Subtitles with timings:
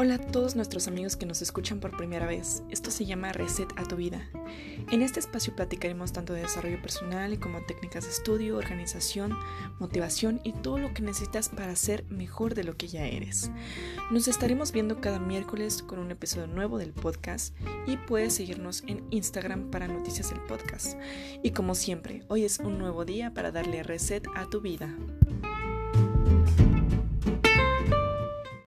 [0.00, 2.62] Hola a todos nuestros amigos que nos escuchan por primera vez.
[2.70, 4.30] Esto se llama Reset a tu vida.
[4.92, 9.36] En este espacio platicaremos tanto de desarrollo personal como técnicas de estudio, organización,
[9.80, 13.50] motivación y todo lo que necesitas para ser mejor de lo que ya eres.
[14.12, 17.56] Nos estaremos viendo cada miércoles con un episodio nuevo del podcast
[17.88, 20.96] y puedes seguirnos en Instagram para noticias del podcast.
[21.42, 24.94] Y como siempre, hoy es un nuevo día para darle reset a tu vida.